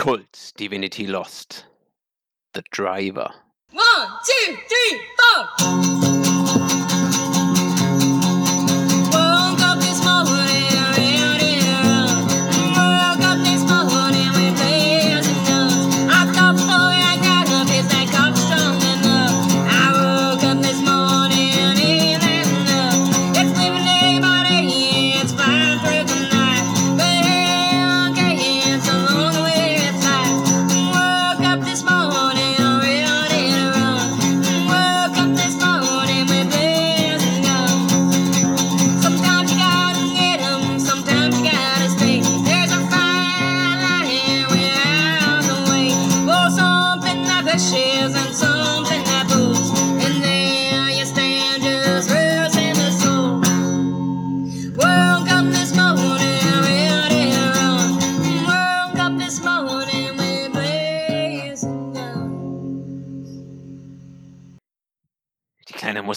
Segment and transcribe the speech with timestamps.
[0.00, 1.66] Cult Divinity Lost.
[2.54, 3.28] The Driver.
[3.70, 6.79] One, two, three, four.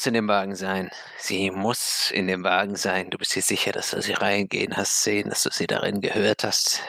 [0.03, 0.91] Muss in dem Wagen sein.
[1.17, 3.09] Sie muss in dem Wagen sein.
[3.09, 6.43] Du bist dir sicher, dass du sie reingehen hast sehen, dass du sie darin gehört
[6.43, 6.81] hast.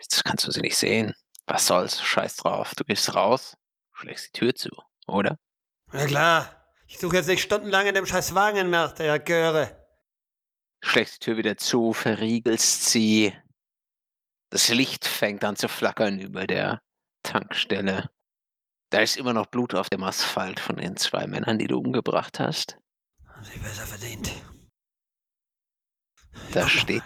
[0.00, 1.16] Jetzt kannst du sie nicht sehen.
[1.46, 2.00] Was soll's?
[2.00, 2.72] Scheiß drauf.
[2.76, 3.56] Du gehst raus,
[3.92, 4.70] schlägst die Tür zu,
[5.08, 5.36] oder?
[5.92, 6.70] Na klar.
[6.86, 9.84] Ich suche jetzt nicht stundenlang in dem scheiß Wagen nach, der Göre.
[10.80, 13.34] Schlägst die Tür wieder zu, verriegelst sie.
[14.50, 16.82] Das Licht fängt an zu flackern über der
[17.24, 18.10] Tankstelle.
[18.94, 22.38] Da ist immer noch Blut auf dem Asphalt von den zwei Männern, die du umgebracht
[22.38, 22.78] hast.
[23.26, 24.30] Haben sie besser verdient.
[26.52, 27.02] Da steht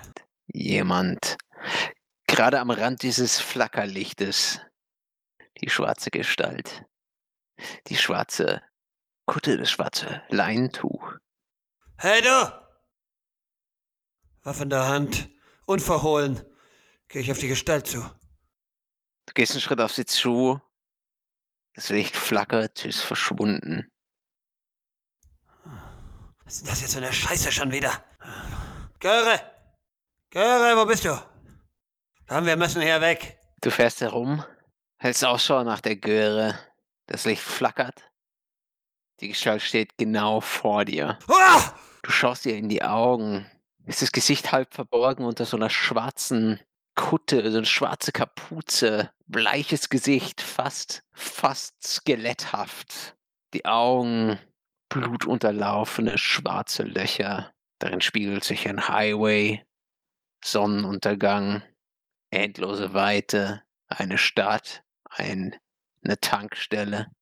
[0.49, 1.39] jemand
[2.27, 4.61] gerade am Rand dieses Flackerlichtes.
[5.63, 6.85] Die schwarze Gestalt.
[7.87, 8.61] Die schwarze
[9.25, 11.15] Kutte, das schwarze Leintuch.
[11.97, 12.53] Hey du!
[14.43, 15.31] Waffe in der Hand.
[15.65, 16.45] Unverhohlen.
[17.09, 18.01] Gehe ich auf die Gestalt zu.
[19.25, 20.61] Du gehst einen Schritt auf sie zu.
[21.75, 23.91] Das Licht flackert, ist verschwunden.
[26.45, 28.05] Was ist das jetzt für eine Scheiße schon wieder?
[29.01, 29.41] Göre!
[30.31, 31.17] Göre, wo bist du?
[32.27, 33.39] Komm, wir müssen hier weg.
[33.61, 34.45] Du fährst herum,
[34.99, 36.59] hältst Ausschau nach der Göre.
[37.07, 38.11] Das Licht flackert.
[39.21, 41.19] Die Gestalt steht genau vor dir.
[41.29, 41.73] Ah!
[42.03, 43.51] Du schaust ihr in die Augen.
[43.87, 46.61] Ist das Gesicht halb verborgen unter so einer schwarzen
[46.99, 53.17] Kutte, so eine schwarze Kapuze, bleiches Gesicht, fast, fast skeletthaft.
[53.55, 54.37] Die Augen,
[54.89, 57.55] blutunterlaufene schwarze Löcher.
[57.79, 59.65] Darin spiegelt sich ein Highway,
[60.45, 61.63] Sonnenuntergang,
[62.31, 65.55] endlose Weite, eine Stadt, ein,
[66.03, 67.13] eine Tankstelle.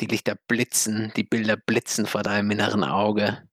[0.00, 3.46] Die Lichter blitzen, die Bilder blitzen vor deinem inneren Auge.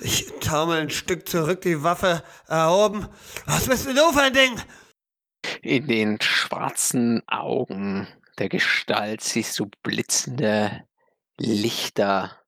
[0.00, 3.08] Ich taumel ein Stück zurück, die Waffe erhoben.
[3.46, 4.60] Was bist denn du für ein Ding?
[5.62, 8.06] In den schwarzen Augen
[8.38, 10.86] der Gestalt siehst du blitzende
[11.38, 12.40] Lichter.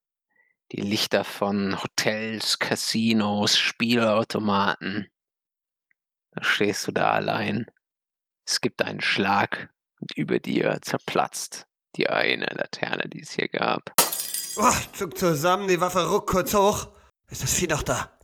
[0.73, 5.09] Die Lichter von Hotels, Casinos, Spielautomaten.
[6.33, 7.67] Da stehst du da allein.
[8.45, 13.95] Es gibt einen Schlag und über dir zerplatzt die eine Laterne, die es hier gab.
[14.59, 16.89] Oh, zuck zusammen, die Waffe ruck kurz hoch.
[17.28, 18.19] Ist das Vieh noch da?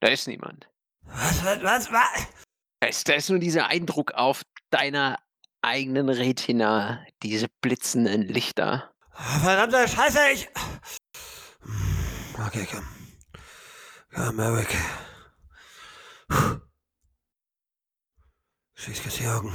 [0.00, 0.68] Da ist niemand.
[1.04, 2.26] Was, was, was, was?
[2.80, 5.18] Da ist, da ist nur dieser Eindruck auf deiner
[5.62, 8.92] eigenen Retina, diese blitzenden Lichter.
[9.12, 10.48] Verdammte Scheiße, ich...
[12.46, 12.86] Okay, komm.
[14.14, 14.76] Komm, weg.
[18.74, 19.54] Schließ kurz die Augen.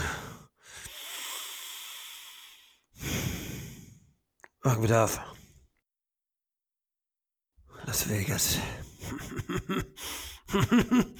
[4.63, 5.30] Augen wieder auf.
[7.85, 8.59] Las Vegas.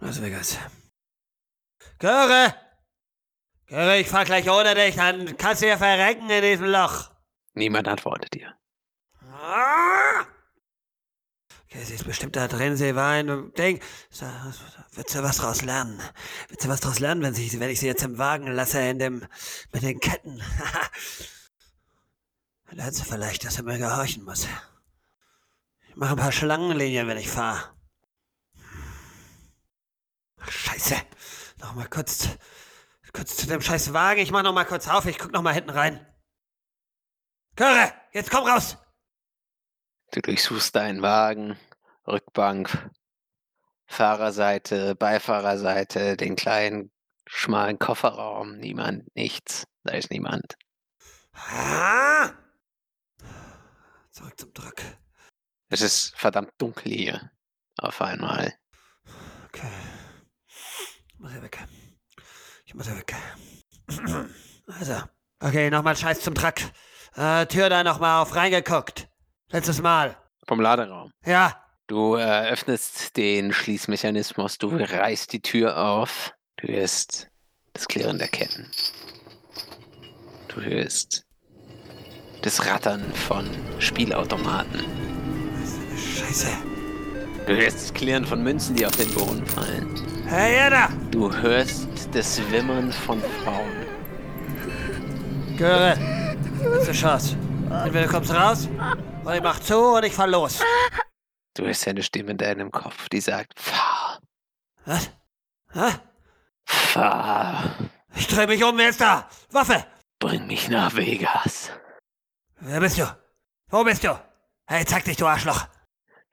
[0.00, 0.58] Las Vegas.
[1.98, 2.54] Göre!
[3.66, 7.10] Göre, ich fahr gleich ohne dich, dann kannst du ja verrecken in diesem Loch.
[7.54, 8.54] Niemand antwortet dir.
[9.22, 10.26] Ah!
[11.64, 13.80] Okay, sie ist bestimmt da drin, sie war in einem Ding.
[14.10, 14.26] So,
[14.92, 16.00] wird sie was draus lernen?
[16.48, 18.98] Wird sie was draus lernen, wenn, sie, wenn ich sie jetzt im Wagen lasse, in
[18.98, 19.26] dem,
[19.72, 20.42] mit den Ketten?
[22.70, 24.46] Lernt sie vielleicht, dass er mir gehorchen muss.
[25.94, 27.72] Ich mache ein paar Schlangenlinien, wenn ich fahre.
[30.40, 30.96] Scheiße.
[31.60, 32.30] Noch mal kurz,
[33.12, 34.20] kurz zu dem scheiß Wagen.
[34.20, 36.04] Ich mach noch mal kurz auf, ich guck noch mal hinten rein.
[37.54, 38.76] Göre, jetzt komm raus!
[40.10, 41.56] Du durchsuchst deinen Wagen,
[42.08, 42.90] Rückbank,
[43.86, 46.90] Fahrerseite, Beifahrerseite, den kleinen,
[47.24, 48.56] schmalen Kofferraum.
[48.56, 49.68] Niemand, nichts.
[49.84, 50.56] Da ist niemand.
[51.34, 52.32] Ah!
[54.10, 54.82] Zurück zum Truck.
[55.74, 57.32] Es ist verdammt dunkel hier.
[57.78, 58.54] Auf einmal.
[59.46, 59.66] Okay.
[60.46, 61.58] Ich muss hier weg.
[62.64, 63.12] Ich Ich muss ja weg.
[64.68, 65.02] Also,
[65.40, 66.54] okay, nochmal Scheiß zum Truck.
[67.16, 69.08] Äh, Tür da nochmal auf reingeguckt.
[69.50, 70.16] Letztes Mal.
[70.46, 71.12] Vom Laderaum.
[71.24, 71.60] Ja.
[71.88, 76.34] Du äh, öffnest den Schließmechanismus, du reißt die Tür auf.
[76.56, 77.30] Du hörst
[77.72, 78.70] das Klirren der Ketten.
[80.46, 81.26] Du hörst
[82.42, 83.50] das Rattern von
[83.80, 85.13] Spielautomaten.
[86.24, 86.48] Scheiße.
[87.46, 89.94] Du hörst das Klirren von Münzen, die auf den Boden fallen.
[90.26, 90.88] Hey, ihr da!
[91.10, 93.86] Du hörst das Wimmern von Frauen.
[95.58, 95.98] Göre,
[96.62, 97.36] letzte Chance.
[97.70, 98.68] Entweder du kommst raus,
[99.22, 100.60] oder ich mach zu und ich fahr los.
[101.54, 104.18] Du hörst eine Stimme in deinem Kopf, die sagt, fahr,
[104.86, 105.10] Was?
[105.72, 105.90] Hä?
[106.64, 107.74] fahr,
[108.14, 109.28] Ich dreh mich um, wer ist da?
[109.50, 109.84] Waffe!
[110.18, 111.70] bring mich nach Vegas.
[112.60, 113.04] Wer bist du?
[113.68, 114.18] Wo bist du?
[114.66, 115.66] Hey, zeig dich, du Arschloch!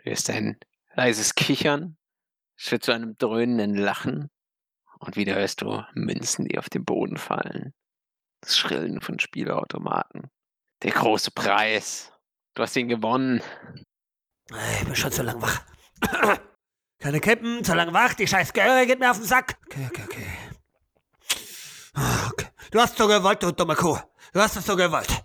[0.04, 0.60] Du hörst ein
[0.96, 1.96] leises Kichern,
[2.58, 4.32] es wird zu einem dröhnenden Lachen
[5.00, 7.74] und wieder hörst du Münzen, die auf den Boden fallen.
[8.42, 10.32] Das Schrillen von Spielautomaten.
[10.82, 12.12] Der große Preis.
[12.56, 13.42] Du hast ihn gewonnen.
[14.80, 15.62] Ich bin schon zu lang wach.
[17.00, 19.58] Keine Kippen, zu lang wach, die scheiß Göre geht mir auf den Sack.
[19.68, 20.28] Okay, okay, okay.
[21.94, 22.48] Ah, okay.
[22.72, 24.00] Du hast so gewollt, du dumme Kuh.
[24.34, 25.24] Du hast es so gewollt.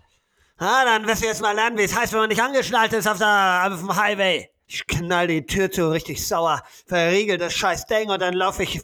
[0.57, 3.07] Ah, dann wirst du jetzt mal lernen, wie es heißt, wenn man nicht angeschnallt ist
[3.07, 4.51] auf, der, auf dem Highway.
[4.69, 8.81] Ich knall die Tür zu, richtig sauer, verriegel das scheiß Ding und dann laufe ich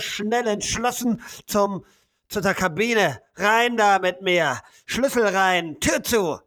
[0.00, 1.84] schnell entschlossen zum,
[2.28, 3.22] zu der Kabine.
[3.36, 4.60] Rein da mit mir.
[4.84, 6.40] Schlüssel rein, Tür zu.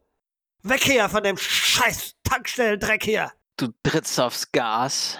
[0.62, 3.32] Weg hier von dem scheiß Tankstellendreck hier.
[3.56, 5.18] Du trittst aufs Gas,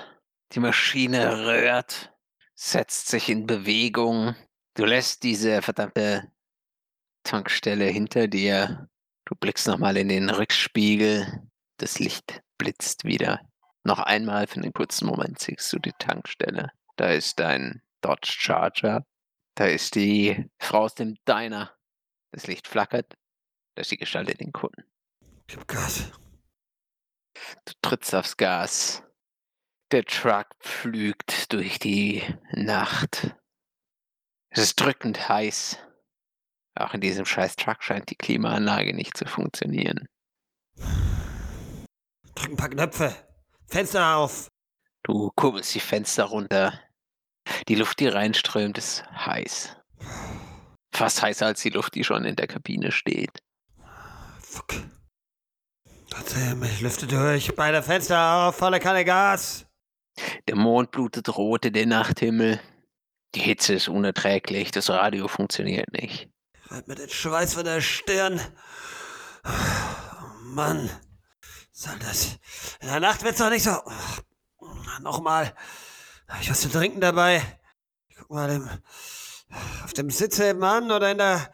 [0.52, 2.12] die Maschine röhrt,
[2.54, 4.36] setzt sich in Bewegung.
[4.74, 6.30] Du lässt diese verdammte
[7.24, 8.90] Tankstelle hinter dir.
[9.24, 11.48] Du blickst nochmal in den Rückspiegel.
[11.78, 13.40] Das Licht blitzt wieder.
[13.84, 16.72] Noch einmal für einen kurzen Moment siehst du die Tankstelle.
[16.96, 19.06] Da ist dein Dodge Charger.
[19.54, 21.72] Da ist die Frau aus dem Diner.
[22.32, 23.14] Das Licht flackert.
[23.74, 24.84] Da ist die Gestalt in den Kunden.
[25.46, 26.10] Gib Gas.
[27.64, 29.02] Du trittst aufs Gas.
[29.92, 33.36] Der Truck pflügt durch die Nacht.
[34.50, 35.78] Es ist drückend heiß.
[36.74, 40.08] Auch in diesem scheiß Truck scheint die Klimaanlage nicht zu funktionieren.
[42.36, 43.14] Drück ein paar Knöpfe.
[43.66, 44.48] Fenster auf.
[45.02, 46.80] Du kurbelst die Fenster runter.
[47.68, 49.76] Die Luft, die reinströmt, ist heiß.
[50.92, 53.42] Fast heißer als die Luft, die schon in der Kabine steht.
[54.40, 54.74] Fuck.
[56.16, 57.54] Erzähl mich, lüfte durch.
[57.54, 59.66] Beide Fenster auf, volle Kanne Gas.
[60.48, 62.60] Der Mond blutet rot in den Nachthimmel.
[63.34, 66.30] Die Hitze ist unerträglich, das Radio funktioniert nicht.
[66.68, 68.40] Reibt mir den Schweiß von der Stirn.
[69.44, 70.90] Oh Mann.
[71.78, 72.38] Soll das?
[72.80, 73.76] In der Nacht wird's doch nicht so.
[75.02, 75.54] Nochmal.
[76.26, 77.42] Hab ich was zu trinken dabei?
[78.08, 78.66] Ich guck mal dem,
[79.84, 81.52] auf dem Sitz eben an oder in der.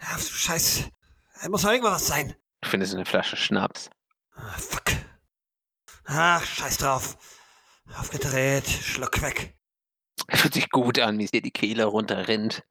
[0.00, 0.90] Ja, Scheiß.
[1.40, 2.34] Da muss doch irgendwas sein.
[2.62, 3.90] Du findest eine Flasche Schnaps.
[4.34, 4.90] Ah, fuck.
[6.04, 7.16] Ach, scheiß drauf.
[7.96, 9.56] Aufgedreht, Schluck weg.
[10.30, 12.64] Fühlt sich gut an, wie es dir die Kehle runterrinnt.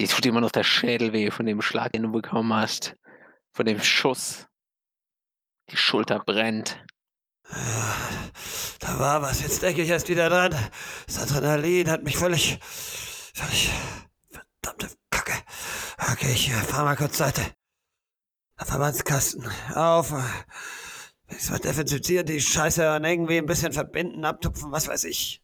[0.00, 2.96] Die tut immer noch der Schädel weh von dem Schlag, den du bekommen hast.
[3.52, 4.48] Von dem Schuss.
[5.70, 6.78] Die Schulter brennt.
[7.50, 7.96] Ja,
[8.80, 9.42] da war was.
[9.42, 10.54] Jetzt denke ich erst wieder dran.
[11.06, 12.58] Das Adrenalin hat mich völlig.
[12.62, 13.70] völlig.
[14.30, 15.34] Verdammte Kacke.
[16.12, 17.42] Okay, ich äh, fahr mal kurz Seite.
[18.56, 19.50] Verbandskasten.
[19.74, 20.14] Auf.
[21.28, 25.42] Ich mal desinfizieren, die Scheiße und irgendwie ein bisschen verbinden, abtupfen, was weiß ich.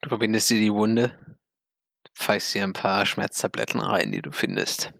[0.00, 1.18] Du verbindest dir die Wunde.
[2.14, 4.92] Pfeifst dir ein paar Schmerztabletten rein, die du findest.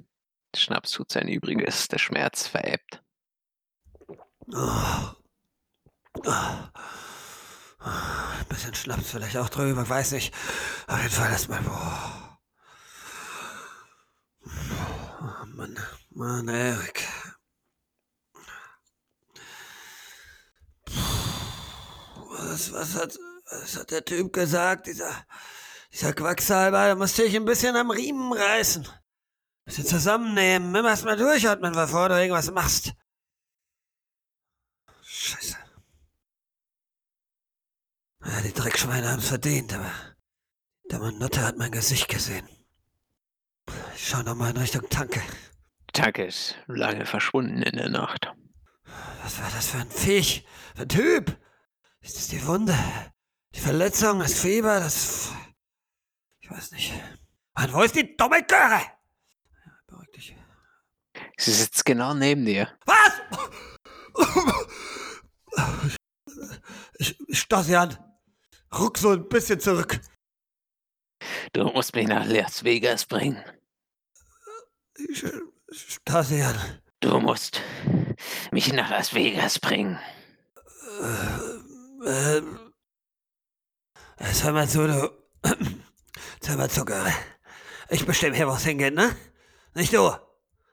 [0.56, 1.88] Schnaps tut sein Übriges.
[1.88, 3.03] Der Schmerz verebbt.
[4.52, 5.14] Ein
[8.48, 10.34] bisschen Schnaps vielleicht auch drüber, weiß nicht.
[10.86, 11.62] Auf jeden Fall erstmal.
[11.62, 12.38] Boah.
[14.46, 15.78] Oh Mann,
[16.10, 17.08] Mann, Erik.
[22.36, 23.18] Was, was, hat,
[23.50, 24.86] was hat der Typ gesagt?
[24.86, 25.10] Dieser,
[25.92, 28.86] dieser Quacksalber, da musste ich ein bisschen am Riemen reißen.
[28.86, 32.92] Ein bisschen zusammennehmen, immer erst mal durchatmen, bevor du irgendwas machst.
[35.25, 35.57] Scheiße.
[38.26, 39.90] Ja, die Dreckschweine haben's verdient, aber
[40.90, 42.47] der Mann Nutte hat mein Gesicht gesehen.
[43.95, 45.23] Ich schau noch mal in Richtung Tanke.
[45.95, 48.31] Tanke ist lange verschwunden in der Nacht.
[49.23, 50.47] Was war das für ein Viech?
[50.75, 51.40] Für ein Typ?
[52.00, 52.76] Ist das die Wunde?
[53.54, 54.19] Die Verletzung?
[54.19, 54.78] Das Fieber?
[54.78, 55.33] Das...
[56.40, 56.93] Ich weiß nicht.
[57.54, 58.83] Mann, wo ist die dumme Göre?
[59.64, 60.37] Ja, beruhig dich.
[61.38, 62.76] Sie sitzt genau neben dir.
[62.85, 63.12] Was?
[66.99, 67.99] Ich, ich starr sie an.
[68.73, 70.00] Ruck so ein bisschen zurück.
[71.52, 73.42] Du musst mich nach Las Vegas bringen.
[74.96, 75.25] Ich,
[75.70, 76.56] Stasian.
[77.00, 77.61] Du musst
[78.52, 79.99] mich nach Las Vegas bringen.
[82.06, 82.73] Ähm.
[84.18, 85.11] Hör mal zu, du.
[86.46, 87.12] Hör mal zu, Girl.
[87.90, 89.14] Ich bestimme hier, wo es hingeht, ne?
[89.75, 90.12] Nicht du.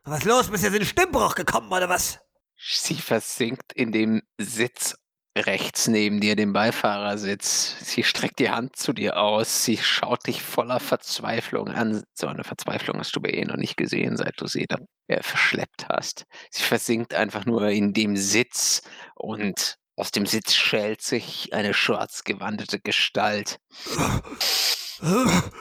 [0.04, 0.50] Was los?
[0.50, 2.20] Bist du jetzt in den Stimmbruch gekommen, oder was?
[2.64, 4.96] Sie versinkt in dem Sitz
[5.38, 7.76] rechts neben dir, dem Beifahrersitz.
[7.82, 9.66] Sie streckt die Hand zu dir aus.
[9.66, 12.04] Sie schaut dich voller Verzweiflung an.
[12.14, 14.78] So eine Verzweiflung hast du bei ihr noch nicht gesehen, seit du sie da
[15.08, 16.26] äh, verschleppt hast.
[16.52, 18.82] Sie versinkt einfach nur in dem Sitz
[19.16, 23.60] und aus dem Sitz schält sich eine schwarz gewandete Gestalt.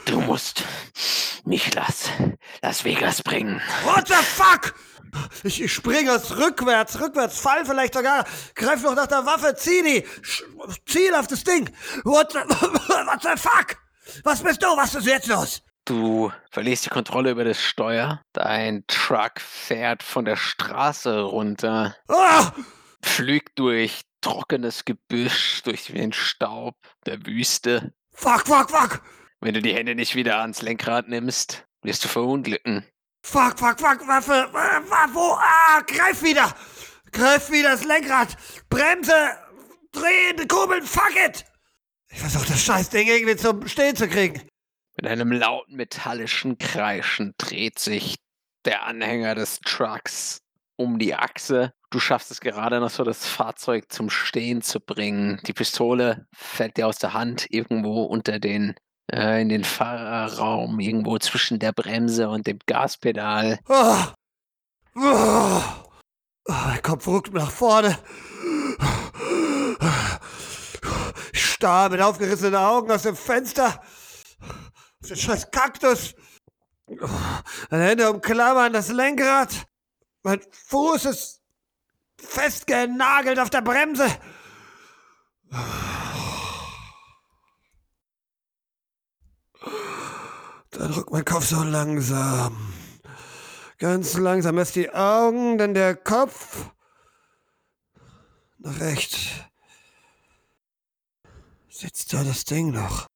[0.04, 0.64] Du musst
[1.44, 2.11] mich Las,
[2.62, 3.61] Las Vegas bringen.
[3.85, 4.75] What the fuck?
[5.42, 9.82] Ich, ich springe aus rückwärts, rückwärts, fall vielleicht sogar, greif noch nach der Waffe, zieh
[9.82, 10.44] die, sch-
[10.87, 11.68] ziel auf das Ding.
[12.04, 13.76] What the, what the fuck?
[14.25, 14.66] Was bist du?
[14.76, 15.62] Was ist jetzt los?
[15.85, 18.20] Du verlierst die Kontrolle über das Steuer.
[18.35, 22.52] Dein Truck fährt von der Straße runter, Ah!
[23.02, 27.92] pflügt durch trockenes Gebüsch, durch den Staub der Wüste.
[28.12, 29.00] Fuck, fuck, fuck!
[29.40, 32.85] Wenn du die Hände nicht wieder ans Lenkrad nimmst, wirst du verunglücken.
[33.23, 35.32] Fuck, fuck, fuck, Waffe, wa- wa- wo?
[35.38, 36.54] Ah, greif wieder!
[37.12, 38.37] Greif wieder das Lenkrad!
[38.68, 39.14] Bremse!
[39.92, 41.44] Drehen, kurbeln, fuck it!
[42.12, 44.42] Ich versuch das Scheißding irgendwie zum Stehen zu kriegen.
[44.97, 48.16] Mit einem lauten metallischen Kreischen dreht sich
[48.64, 50.42] der Anhänger des Trucks
[50.76, 51.73] um die Achse.
[51.90, 55.40] Du schaffst es gerade noch so, das Fahrzeug zum Stehen zu bringen.
[55.47, 58.75] Die Pistole fällt dir aus der Hand irgendwo unter den,
[59.12, 63.58] äh, in den Fahrerraum, irgendwo zwischen der Bremse und dem Gaspedal.
[63.68, 63.96] Oh.
[64.96, 65.62] Oh.
[66.46, 67.98] Oh, mein Kopf ruckt nach vorne.
[71.32, 73.80] Ich starr mit aufgerissenen Augen aus dem Fenster.
[75.02, 76.14] Auf den scheiß Kaktus.
[77.70, 79.66] Meine Hände umklammern das Lenkrad.
[80.22, 81.40] Mein Fuß ist
[82.18, 84.06] festgenagelt auf der Bremse.
[90.80, 92.72] Dann rückt mein Kopf so langsam.
[93.76, 96.70] Ganz langsam erst die Augen, dann der Kopf.
[98.56, 99.28] Nach rechts.
[101.68, 103.06] Sitzt da das Ding noch?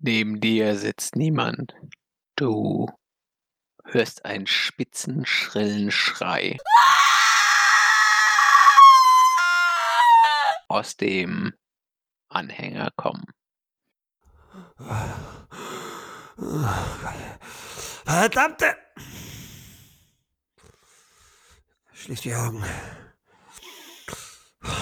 [0.00, 1.76] Neben dir sitzt niemand.
[2.34, 2.90] Du
[3.84, 6.58] hörst einen spitzen, schrillen Schrei.
[10.66, 11.54] Aus dem
[12.28, 13.24] Anhänger kommen.
[18.04, 18.76] Verdammte!
[21.92, 22.64] Schließ die Augen.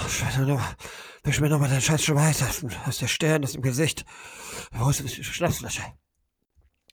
[0.09, 0.75] Scheiße, noch.
[1.23, 4.05] Wisch mir nochmal deinen scheiß aus, dem- aus der Stirn, aus dem Gesicht.
[4.71, 5.83] Wo ist die Schnapsflasche?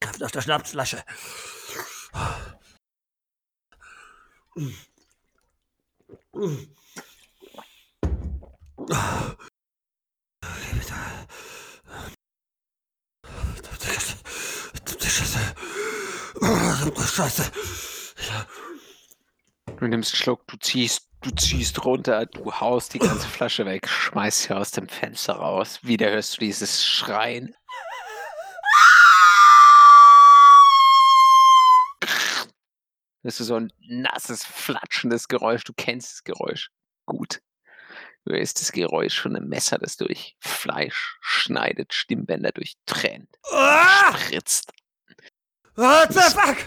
[0.00, 1.04] Greif nach der Schnapsflasche.
[15.10, 15.54] Scheiße.
[17.16, 17.52] Scheiße.
[19.78, 23.88] Du nimmst einen Schluck, du ziehst, du ziehst runter, du haust die ganze Flasche weg,
[23.88, 25.80] schmeißt sie aus dem Fenster raus.
[25.82, 27.54] Wieder hörst du dieses Schreien.
[33.22, 35.64] Das ist so ein nasses, flatschendes Geräusch.
[35.64, 36.70] Du kennst das Geräusch
[37.04, 37.40] gut.
[38.24, 44.16] Du hörst das Geräusch von einem Messer, das durch Fleisch schneidet, Stimmbänder durchtrennt, Ah!
[44.16, 44.72] spritzt.
[45.80, 46.58] What the fuck?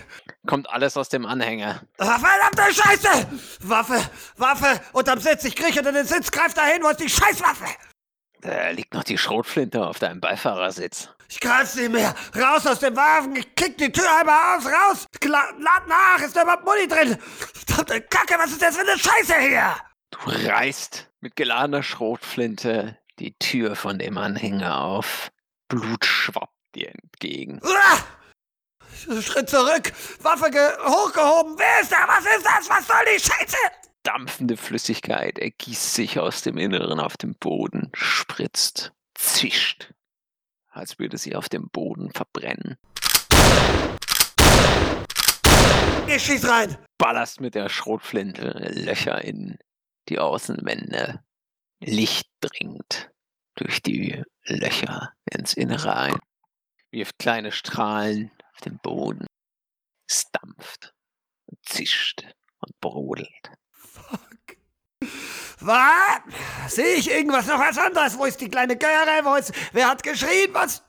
[0.48, 1.84] Kommt alles aus dem Anhänger.
[2.00, 3.27] Ah, verdammte Scheiße!
[3.60, 4.01] Waffe,
[4.38, 5.43] Waffe, unterm Sitz.
[5.43, 7.65] Ich kriech unter den Sitz, greif dahin, wo ist die Scheißwaffe?
[8.41, 11.10] Da liegt noch die Schrotflinte auf deinem Beifahrersitz.
[11.29, 12.15] Ich kann's nicht mehr.
[12.36, 13.36] Raus aus dem Wagen.
[13.36, 14.65] Ich kick die Tür einmal aus.
[14.65, 15.08] Raus.
[15.24, 16.20] Lad nach.
[16.20, 17.15] Ist da überhaupt Muni drin?
[17.67, 19.75] Verdammte Kacke, was ist das für eine Scheiße hier?
[20.10, 25.32] Du reißt mit geladener Schrotflinte die Tür von dem Anhänger auf.
[25.67, 27.62] Blut schwappt dir entgegen.
[27.63, 28.22] Uah!
[29.21, 29.91] Schritt zurück.
[30.21, 31.55] Waffe ge hochgehoben.
[31.57, 32.07] Wer ist da?
[32.07, 32.69] Was ist das?
[32.69, 33.57] Was soll die Scheiße?
[34.03, 39.93] Dampfende Flüssigkeit ergießt sich aus dem Inneren auf dem Boden, spritzt, zischt,
[40.69, 42.77] als würde sie auf dem Boden verbrennen.
[46.07, 46.77] Ich schieß rein.
[46.97, 49.57] Ballerst mit der Schrotflinte Löcher in
[50.09, 51.23] die Außenwände.
[51.79, 53.09] Licht dringt
[53.55, 56.19] durch die Löcher ins Innere ein.
[56.91, 59.25] Wirft kleine Strahlen auf den Boden.
[60.07, 60.93] Es dampft
[61.45, 62.24] und zischt
[62.60, 63.51] und brodelt.
[65.60, 66.74] Was?
[66.74, 68.17] Sehe ich irgendwas noch was anderes?
[68.17, 69.24] Wo ist die kleine Göre?
[69.24, 69.53] Wo ist.
[69.72, 70.53] Wer hat geschrien?
[70.53, 70.83] Was?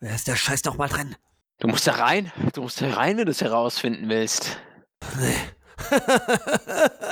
[0.00, 1.16] Wer ist der Scheiß noch mal drin?
[1.58, 2.32] Du musst da rein.
[2.54, 4.58] Du musst da rein, wenn du es herausfinden willst.
[5.18, 5.36] Nee.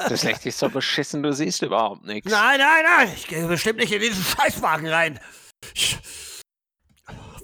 [0.08, 2.30] Das Licht ist so beschissen, du siehst überhaupt nichts.
[2.30, 3.12] Nein, nein, nein!
[3.14, 5.20] Ich gehe bestimmt nicht in diesen Scheißwagen rein.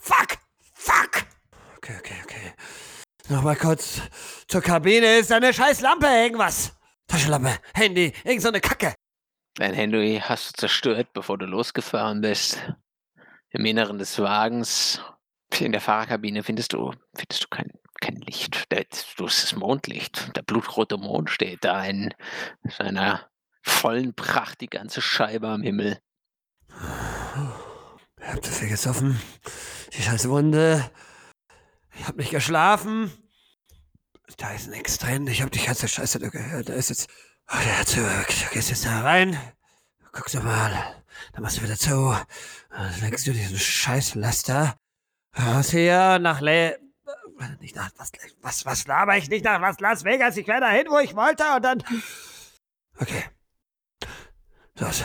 [0.00, 0.38] Fuck!
[0.74, 1.24] Fuck!
[1.84, 2.52] Okay, okay, okay.
[3.28, 4.00] Nochmal kurz
[4.46, 5.18] zur Kabine.
[5.18, 6.06] Ist da eine scheiß Lampe?
[6.06, 6.76] Irgendwas?
[7.08, 8.94] Taschenlampe, Handy, irgend so eine Kacke.
[9.56, 12.60] Dein Handy hast du zerstört, bevor du losgefahren bist.
[13.50, 15.00] Im Inneren des Wagens,
[15.58, 18.64] in der Fahrerkabine findest du, findest du kein, kein Licht.
[19.16, 20.36] Du hast das Mondlicht.
[20.36, 22.14] Der blutrote Mond steht da in
[22.78, 23.28] seiner
[23.62, 25.98] vollen Pracht, die ganze Scheibe am Himmel.
[28.20, 29.20] Ich hab zu viel gesoffen.
[29.94, 30.88] Die scheiß Wunde.
[31.94, 33.12] Ich hab nicht geschlafen.
[34.38, 35.26] Da ist nix drin.
[35.26, 36.68] Ich hab die ganze Scheiße da gehört.
[36.68, 37.08] Da ist jetzt.
[37.48, 38.28] Oh, der hat zurück.
[38.28, 39.38] Du gehst jetzt da rein.
[40.12, 41.04] Guckst du mal.
[41.32, 42.16] Dann machst du wieder zu.
[42.70, 44.76] Dann legst du diesen scheiß Laster.
[45.38, 46.78] Raus hier nach Le.
[47.60, 47.90] Nicht nach.
[47.96, 49.28] Was, was, was laber ich?
[49.28, 50.36] Nicht nach was Las Vegas.
[50.36, 51.82] Ich werde dahin, wo ich wollte und dann.
[52.98, 53.24] Okay.
[54.78, 55.02] Los.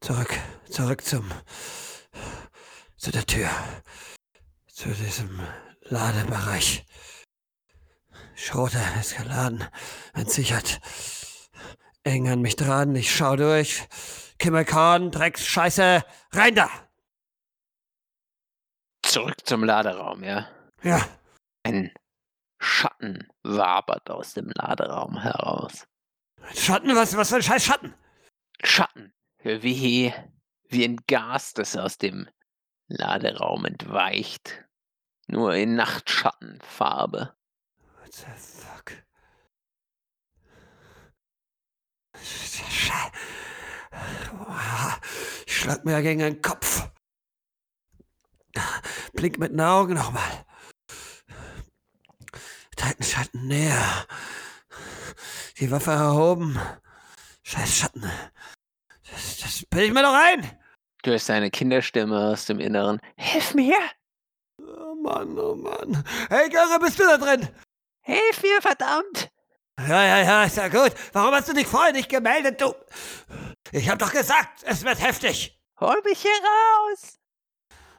[0.00, 0.34] Zurück.
[0.70, 1.30] Zurück zum.
[2.96, 3.50] Zu der Tür.
[4.82, 5.38] Zu diesem
[5.82, 6.84] Ladebereich.
[8.34, 9.64] Schroter ist geladen.
[10.12, 10.80] Entsichert.
[12.02, 12.96] Eng an mich dran.
[12.96, 13.86] Ich schau durch.
[14.40, 16.02] Kimmelkorn, Drecks, Scheiße.
[16.32, 16.68] Rein da!
[19.06, 20.48] Zurück zum Laderaum, ja.
[20.82, 21.06] Ja.
[21.62, 21.94] Ein
[22.58, 25.86] Schatten wabert aus dem Laderaum heraus.
[26.56, 26.96] Schatten?
[26.96, 27.94] Was, was für ein scheiß Schatten?
[28.64, 30.12] Schatten, wie,
[30.70, 32.28] wie ein Gas, das aus dem
[32.88, 34.61] Laderaum entweicht.
[35.32, 37.34] Nur in Nachtschattenfarbe.
[38.02, 38.92] What the fuck?
[45.46, 46.86] Ich schlag mir gegen den Kopf.
[49.14, 50.44] Blink mit den Augen nochmal.
[52.76, 54.06] Treten Schatten näher.
[55.60, 56.60] Die Waffe erhoben.
[57.42, 58.10] Scheiß Schatten.
[59.10, 60.42] Das, das bild ich mir doch ein.
[61.02, 63.00] Du hörst eine Kinderstimme aus dem Inneren.
[63.16, 63.78] Hilf mir!
[64.66, 66.04] Oh Mann, oh Mann.
[66.28, 67.48] Hey, Göre, bist du da drin?
[68.02, 69.30] Hilf mir, verdammt!
[69.78, 70.92] Ja, ja, ja, ist ja gut.
[71.12, 72.74] Warum hast du dich vorher nicht gemeldet, du?
[73.72, 75.58] Ich hab doch gesagt, es wird heftig.
[75.80, 77.18] Hol mich hier raus!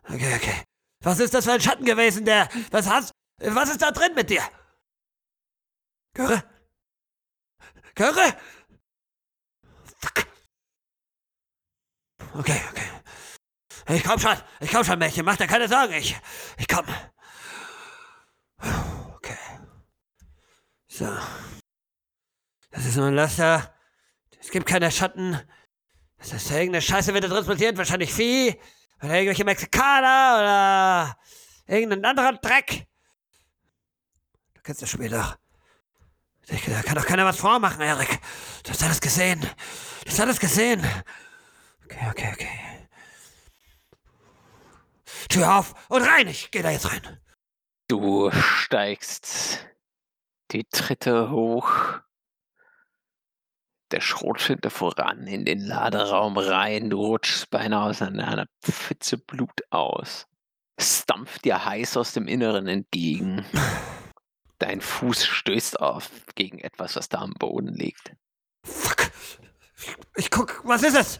[0.06, 0.64] Okay, okay.
[1.04, 2.48] Was ist das für ein Schatten gewesen, der.
[2.72, 3.12] Was hast.
[3.42, 4.44] Was ist da drin mit dir?
[6.14, 6.44] Göre?
[7.96, 8.38] Göre?
[10.00, 10.28] Fuck.
[12.36, 13.03] Okay, okay.
[13.90, 14.38] Ich komm schon.
[14.60, 15.26] Ich komm schon, Mädchen.
[15.26, 15.94] Mach dir keine Sorgen.
[15.94, 16.16] Ich.
[16.58, 16.86] Ich komm.
[19.16, 19.38] Okay.
[20.88, 21.08] So.
[22.72, 23.74] Das ist nur ein Laster.
[24.40, 25.40] Es gibt keine Schatten.
[26.18, 27.78] Das ist irgendeine Scheiße wird da transportiert.
[27.78, 28.60] Wahrscheinlich Vieh.
[29.02, 31.18] Oder irgendwelche Mexikaner oder
[31.68, 32.88] irgendein anderer Dreck.
[34.54, 35.38] Du kennst das Spiel doch.
[36.48, 38.20] Da kann doch keiner was vormachen, Erik.
[38.64, 39.42] Du hast alles gesehen.
[39.42, 40.86] Du hast alles gesehen.
[41.86, 42.83] Okay, okay, okay.
[45.30, 46.28] Tür auf und rein.
[46.28, 47.20] Ich geh da jetzt rein.
[47.88, 49.68] Du steigst
[50.52, 51.72] die Tritte hoch,
[53.92, 56.90] der Schrotflinte voran in den Laderaum rein.
[56.90, 60.28] Du rutschst beinahe aus einer Pfütze Blut aus.
[60.76, 63.46] Es dampft dir heiß aus dem Inneren entgegen.
[64.58, 68.16] Dein Fuß stößt auf gegen etwas, was da am Boden liegt.
[68.66, 69.12] Fuck.
[70.16, 71.20] Ich guck, was ist es?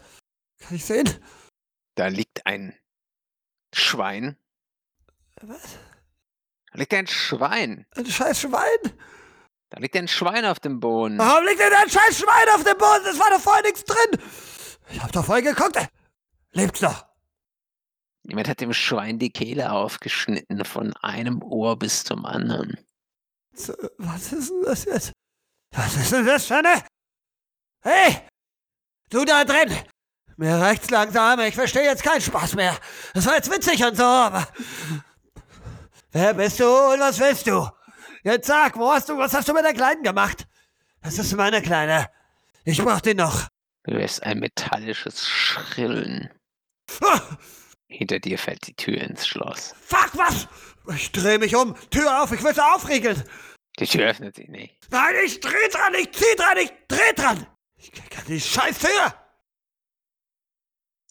[0.58, 1.08] Kann ich sehen?
[1.94, 2.74] Da liegt ein
[3.78, 4.36] Schwein.
[5.42, 5.78] Was?
[6.72, 7.86] Da liegt ein Schwein.
[7.94, 8.78] Ein scheiß Schwein?
[9.70, 11.18] Da liegt ein Schwein auf dem Boden.
[11.18, 13.04] Warum liegt denn ein scheiß Schwein auf dem Boden?
[13.06, 14.20] Es war doch vorher nichts drin.
[14.90, 15.78] Ich hab doch vorher geguckt.
[16.52, 17.06] Lebt's noch?
[18.22, 22.78] Jemand hat dem Schwein die Kehle aufgeschnitten, von einem Ohr bis zum anderen.
[23.98, 25.12] Was ist denn das jetzt?
[25.72, 26.84] Was ist denn das eine?
[27.82, 28.20] Hey!
[29.10, 29.76] Du da drin!
[30.36, 32.76] Mir reicht's langsam, ich verstehe jetzt keinen Spaß mehr.
[33.14, 34.46] Das war jetzt witzig und so, aber.
[36.12, 37.68] Wer bist du und was willst du?
[38.22, 40.46] Jetzt sag, wo hast du, was hast du mit der Kleinen gemacht?
[41.02, 42.08] Das ist meine Kleine.
[42.64, 43.48] Ich brauch die noch.
[43.84, 46.30] Du hörst ein metallisches Schrillen.
[47.02, 47.20] Ah,
[47.86, 49.74] Hinter dir fällt die Tür ins Schloss.
[49.86, 50.48] fuck, was?
[50.96, 51.74] Ich dreh mich um.
[51.90, 53.22] Tür auf, ich will sie aufriegeln.
[53.78, 54.74] Die Tür öffnet sich nicht.
[54.90, 57.46] Nein, ich dreh dran, ich zieh dran, ich dreh dran.
[57.76, 59.14] Ich krieg an die scheiß Tür.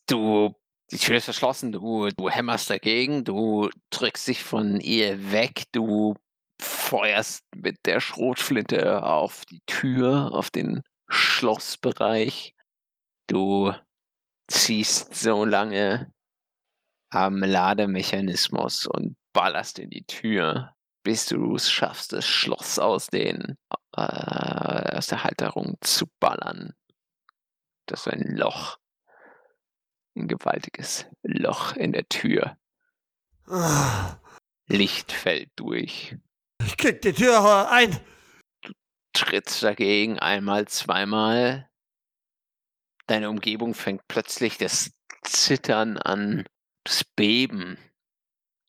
[0.08, 0.54] Du,
[0.92, 6.16] die Tür ist verschlossen, du, du hämmerst dagegen, du drückst dich von ihr weg, du
[6.62, 12.54] feuerst mit der Schrotflinte auf die Tür, auf den Schlossbereich.
[13.28, 13.74] Du
[14.48, 16.12] ziehst so lange
[17.10, 23.58] am Lademechanismus und ballerst in die Tür, bis du es schaffst, das Schloss aus den
[23.96, 26.74] äh, aus der Halterung zu ballern.
[27.88, 28.78] Das ist ein Loch.
[30.16, 32.58] Ein gewaltiges Loch in der Tür.
[33.48, 34.18] Ah,
[34.68, 36.16] Licht fällt durch.
[36.66, 38.00] Ich kick die Tür ein.
[39.14, 41.70] Trittst dagegen einmal, zweimal.
[43.08, 44.92] Deine Umgebung fängt plötzlich das
[45.24, 46.46] Zittern an,
[46.84, 47.78] das Beben.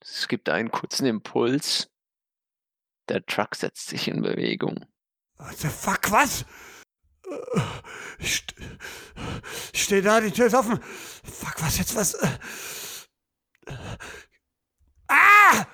[0.01, 1.89] Es gibt einen kurzen Impuls.
[3.07, 4.85] Der Truck setzt sich in Bewegung.
[5.37, 6.45] What the fuck, was?
[8.19, 8.55] Ich, st
[9.73, 10.79] ich stehe da, die Tür ist offen.
[11.23, 12.13] Fuck, was jetzt, was?
[12.15, 12.37] äh,
[15.07, 15.65] Ah!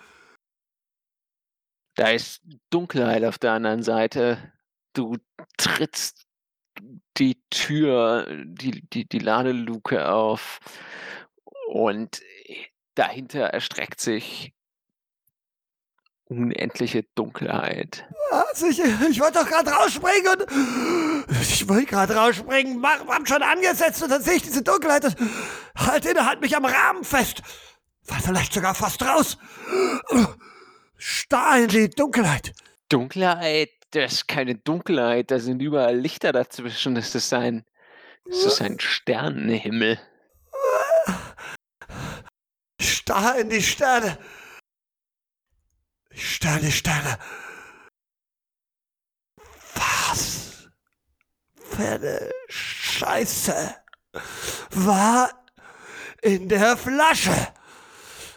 [1.96, 4.54] Da ist Dunkelheit auf der anderen Seite.
[4.94, 5.18] Du
[5.58, 6.26] trittst
[7.18, 10.60] die Tür, die, die, die Ladeluke auf
[11.68, 12.22] und
[12.96, 14.54] dahinter erstreckt sich
[16.32, 18.06] unendliche Dunkelheit.
[18.30, 18.64] Was?
[18.64, 21.32] Ich, ich wollte doch gerade rausspringen und.
[21.42, 25.16] Ich wollte gerade rausspringen, hab schon angesetzt und dann sehe ich diese Dunkelheit und
[25.76, 27.42] halt inne, halt mich am Rahmen fest.
[28.08, 29.38] War vielleicht sogar fast raus.
[30.96, 32.54] Starr in die Dunkelheit.
[32.88, 36.96] Dunkelheit, das ist keine Dunkelheit, da sind überall Lichter dazwischen.
[36.96, 37.66] Das ist ein,
[38.26, 40.00] das ist ein Sternenhimmel.
[42.80, 44.18] Starr in die Sterne.
[46.14, 47.18] Die Sterne.
[49.76, 50.70] Was
[51.56, 53.76] für eine Scheiße
[54.72, 55.46] war
[56.22, 57.54] in der Flasche?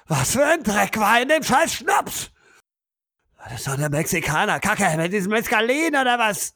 [0.06, 2.30] Was für ein Dreck war in dem scheiß Schnaps?
[3.36, 6.54] War das doch eine Mexikaner-Kacke mit diesem Mescalin oder was?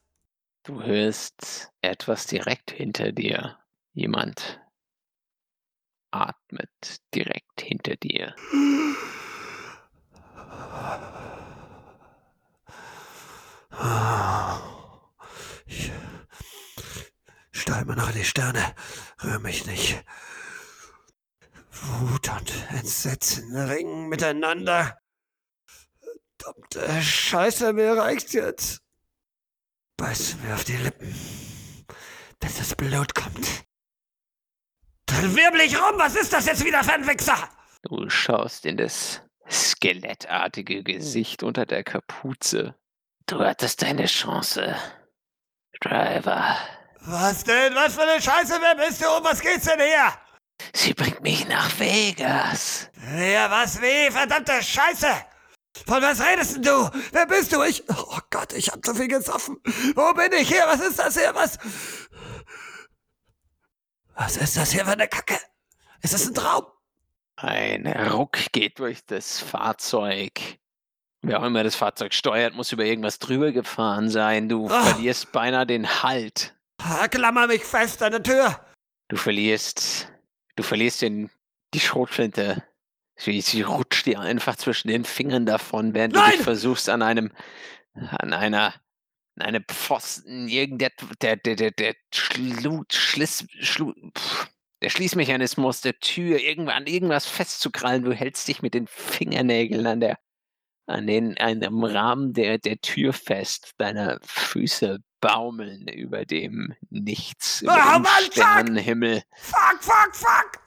[0.62, 3.59] Du hörst etwas direkt hinter dir.
[3.92, 4.61] Jemand
[6.11, 8.35] atmet direkt hinter dir.
[15.66, 15.90] Ich
[17.96, 18.74] noch in die Sterne,
[19.22, 20.04] rühr mich nicht.
[21.70, 24.98] Wut und Entsetzen ringen miteinander.
[26.38, 28.80] Verdammte Scheiße, mir reicht's jetzt.
[29.96, 31.14] Beiß mir auf die Lippen,
[32.40, 33.64] bis das Blut kommt.
[35.06, 37.48] Dann wirbel ich rum, was ist das jetzt wieder für ein Wichser?
[37.82, 42.74] Du schaust in das skelettartige Gesicht unter der Kapuze.
[43.26, 44.76] Du hattest deine Chance,
[45.80, 46.56] Driver.
[47.00, 47.74] Was denn?
[47.74, 50.12] Was für eine Scheiße, wer bist du und was geht's denn her?
[50.74, 52.90] Sie bringt mich nach Vegas.
[53.16, 55.06] Ja, was weh, verdammte Scheiße!
[55.87, 56.90] Von was redest denn du?
[57.12, 57.62] Wer bist du?
[57.62, 57.84] Ich.
[57.88, 59.58] Oh Gott, ich hab zu viel gesoffen.
[59.94, 60.64] Wo bin ich hier?
[60.66, 61.34] Was ist das hier?
[61.34, 61.58] Was.
[64.14, 65.38] Was ist das hier für eine Kacke?
[66.02, 66.64] Ist das ein Traum?
[67.40, 70.33] Ein Ruck geht durch das Fahrzeug.
[71.22, 74.48] Wer auch immer das Fahrzeug steuert, muss über irgendwas drüber gefahren sein.
[74.48, 74.83] Du Ah.
[74.85, 76.55] verlierst beinahe den Halt.
[77.11, 78.61] Klammer mich fest an der Tür.
[79.09, 80.09] Du verlierst,
[80.57, 81.31] du verlierst den,
[81.74, 82.64] die Schrotflinte.
[83.16, 86.33] Sie, sie rutscht dir einfach zwischen den Fingern davon, während du Nein!
[86.33, 87.33] dich versuchst an einem,
[87.94, 88.74] an einer,
[89.37, 94.48] an einem Pfosten, irgendet, der, der, der, der Schlu, Schliss, Schlu, pff,
[94.82, 98.04] der Schließmechanismus der Tür, irgendwann an irgendwas festzukrallen.
[98.04, 100.18] Du hältst dich mit den Fingernägeln an der,
[100.86, 103.74] an den, an dem Rahmen der, der Tür fest.
[103.78, 108.32] Deine Füße baumeln über dem Nichts, über Ah, dem Mann, fuck!
[108.32, 109.22] Sternenhimmel.
[109.36, 110.60] Fuck, fuck, fuck!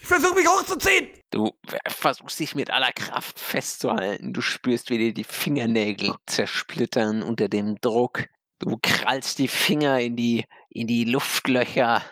[0.00, 1.08] Ich versuche mich hochzuziehen.
[1.30, 1.52] Du
[1.86, 4.32] versuchst dich mit aller Kraft festzuhalten.
[4.32, 8.24] Du spürst, wie dir die Fingernägel zersplittern unter dem Druck.
[8.58, 12.02] Du krallst die Finger in die, in die Luftlöcher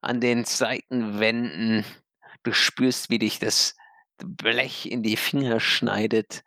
[0.00, 1.84] an den Seitenwänden.
[2.42, 3.76] Du spürst, wie dich das
[4.18, 6.42] Blech in die Finger schneidet,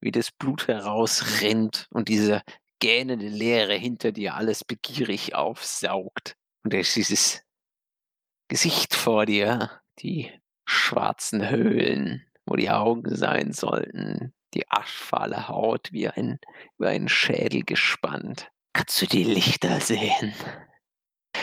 [0.00, 2.42] wie das Blut herausrinnt und diese
[2.78, 6.36] gähnende Leere hinter dir alles begierig aufsaugt.
[6.62, 7.42] Und da ist dieses
[8.48, 10.30] Gesicht vor dir, die
[10.66, 16.38] schwarzen Höhlen, wo die Augen sein sollten, die aschfahle Haut wie ein,
[16.78, 18.50] über einen Schädel gespannt.
[18.72, 20.34] Kannst du die Lichter sehen?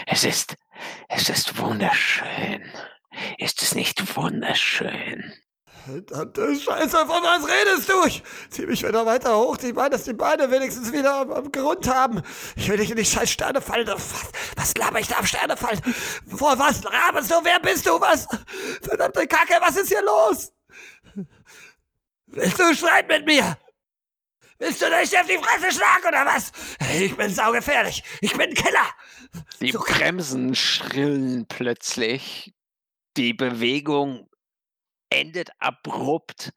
[0.06, 0.56] Es ist,
[1.10, 2.64] es ist wunderschön.
[3.38, 5.34] Ist es nicht wunderschön?
[5.86, 8.06] Verdammte Scheiße, von was redest du?
[8.06, 11.52] Ich zieh mich wieder weiter hoch, die Beine, dass die Beine wenigstens wieder am, am
[11.52, 12.22] Grund haben.
[12.56, 13.88] Ich will nicht in die scheiß Sterne fallen.
[13.88, 14.02] Was,
[14.56, 15.82] was laber ich da am Sterne fallen?
[16.26, 17.36] Vor was laberst du?
[17.44, 18.00] Wer bist du?
[18.00, 18.28] Was?
[18.82, 20.54] Verdammte Kacke, was ist hier los?
[22.28, 23.58] Willst du Streit mit mir?
[24.63, 26.52] Willst du nicht auf die Fresse schlagen oder was?
[27.02, 28.02] Ich bin saugefährlich.
[28.21, 28.88] Ich bin Killer.
[29.60, 32.54] Die So- Bremsen schrillen plötzlich.
[33.17, 34.30] Die Bewegung
[35.10, 36.54] endet abrupt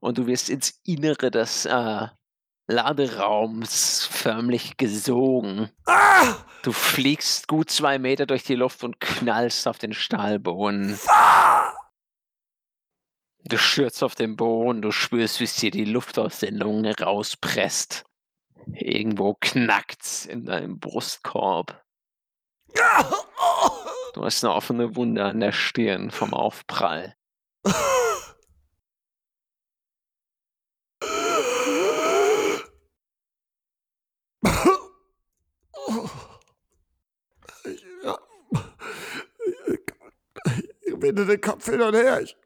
[0.00, 2.06] und du wirst ins Innere des äh,
[2.66, 5.70] Laderaums förmlich gesogen.
[5.86, 6.34] Ah!
[6.62, 10.98] Du fliegst gut zwei Meter durch die Luft und knallst auf den Stahlboden.
[11.08, 11.72] Ah!
[13.44, 16.94] Du stürzt auf den Boden, du spürst, wie es dir die Luft aus den Lungen
[16.94, 18.04] rauspresst.
[18.72, 21.84] Irgendwo knackt's in deinem Brustkorb.
[24.14, 27.16] Du hast eine offene Wunde an der Stirn vom Aufprall.
[38.04, 38.18] Ja.
[40.82, 42.20] Ich winde den Kopf hin und her.
[42.20, 42.36] Ich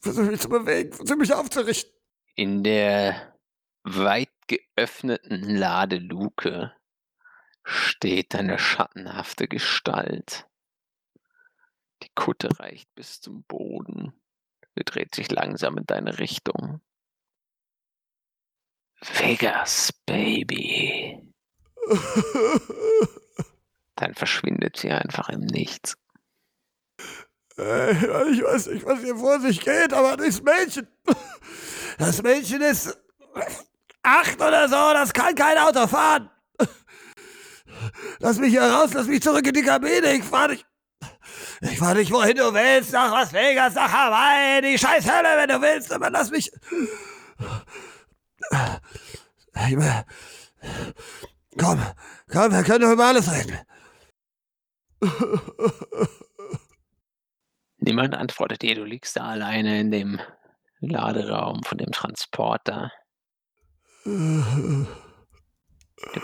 [0.00, 1.92] versuche mich zu bewegen, versuche mich aufzurichten.
[2.34, 3.34] In der
[3.82, 6.74] weit geöffneten Ladeluke
[7.62, 10.46] steht eine schattenhafte Gestalt.
[12.02, 14.12] Die Kutte reicht bis zum Boden.
[14.74, 16.80] Sie dreht sich langsam in deine Richtung.
[19.00, 21.32] Vegas, Baby.
[23.96, 25.96] Dann verschwindet sie einfach im Nichts.
[27.58, 30.86] Äh, Ich weiß nicht, was hier vor sich geht, aber das Mädchen.
[31.98, 32.96] Das Mädchen ist
[34.02, 36.30] acht oder so, das kann kein Auto fahren.
[38.18, 40.12] Lass mich hier raus, lass mich zurück in die Kabine.
[40.14, 40.66] Ich fahr nicht.
[41.62, 45.48] Ich fahr nicht, wohin du willst, nach Las Vegas, nach Hawaii, die scheiß Hölle, wenn
[45.48, 46.50] du willst, aber lass mich.
[49.68, 50.04] Ich will-
[51.58, 51.80] Komm,
[52.30, 53.58] komm, wir können doch über alles reden.
[57.86, 60.20] Niemand antwortet dir, du liegst da alleine in dem
[60.80, 62.90] Laderaum von dem Transporter.
[64.04, 64.86] Der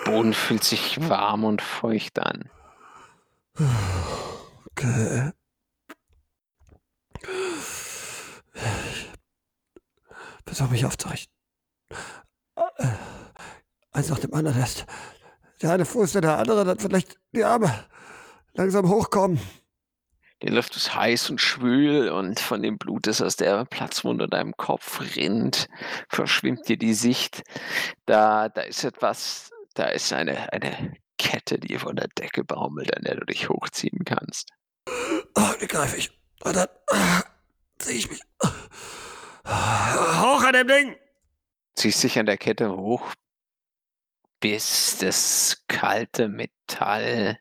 [0.05, 2.51] Boden fühlt sich warm und feucht an.
[4.72, 5.31] Okay.
[10.44, 11.33] Versuch mich aufzurichten.
[13.92, 14.85] Eins nach dem anderen erst.
[15.61, 17.72] Der eine Fuß, der andere, dann vielleicht die Arme
[18.55, 19.40] langsam hochkommen.
[20.43, 24.57] Die Luft ist heiß und schwül und von dem Blut, das aus der Platzwunde deinem
[24.57, 25.69] Kopf rinnt,
[26.09, 27.43] verschwimmt dir die Sicht.
[28.07, 33.05] Da, da ist etwas, da ist eine, eine Kette, die von der Decke baumelt, an
[33.05, 34.51] der du dich hochziehen kannst.
[35.37, 36.11] Oh, die greife ich.
[36.43, 37.23] Und dann ah,
[37.79, 38.21] ziehe ich mich
[39.47, 40.97] hoch an dem Ding.
[41.75, 43.13] Ziehst dich an der Kette hoch,
[44.41, 47.39] bis das kalte Metall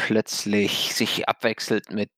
[0.00, 2.10] plötzlich sich abwechselt mit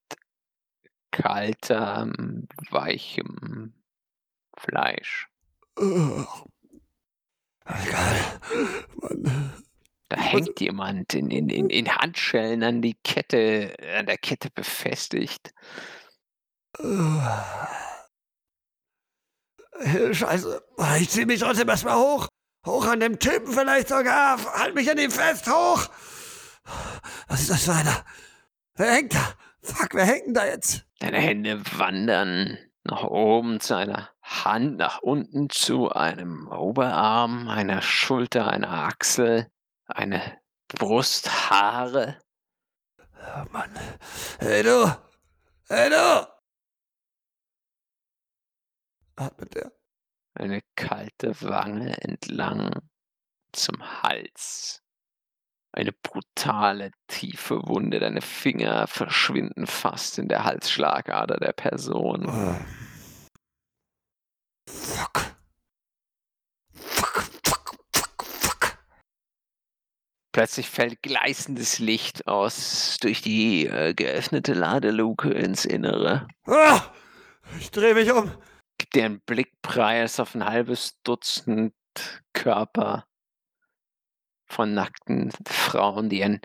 [1.11, 3.75] kaltem, weichem
[4.57, 5.29] Fleisch.
[10.09, 15.53] Da hängt jemand in, in, in, in Handschellen an die Kette, an der Kette befestigt.
[16.79, 16.85] Äh,
[20.14, 20.62] Scheiße.
[21.01, 22.29] Ich zieh mich trotzdem erstmal hoch.
[22.66, 24.38] Hoch an dem Typen vielleicht sogar.
[24.55, 25.47] Halt mich an ihm fest.
[25.49, 25.88] Hoch.
[27.29, 28.05] Was ist das für einer?
[28.75, 29.35] Wer hängt da?
[29.62, 30.87] Fuck, wer hängt denn da jetzt?
[30.98, 38.48] Deine Hände wandern nach oben zu einer Hand, nach unten zu einem Oberarm, einer Schulter,
[38.48, 39.51] einer Achsel,
[39.87, 42.18] eine Brust, Haare.
[43.18, 43.70] Oh Mann.
[44.40, 44.96] Hey du.
[45.68, 46.29] Hey du.
[49.16, 49.72] Atmet der.
[50.35, 52.88] eine kalte Wange entlang
[53.53, 54.82] zum Hals.
[55.74, 57.98] Eine brutale, tiefe Wunde.
[57.98, 62.26] Deine Finger verschwinden fast in der Halsschlagader der Person.
[62.28, 62.56] Oh.
[64.68, 65.37] Fuck.
[66.74, 68.78] Fuck, fuck, fuck, fuck.
[70.32, 76.28] Plötzlich fällt gleißendes Licht aus durch die äh, geöffnete Ladeluke ins Innere.
[76.46, 76.82] Ah,
[77.58, 78.30] ich drehe mich um.
[78.76, 81.74] Gibt dir einen Blickpreis auf ein halbes Dutzend
[82.35, 83.06] Körper
[84.52, 86.40] von nackten Frauen, die an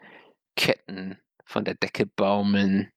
[0.55, 2.89] Ketten von der Decke baumeln,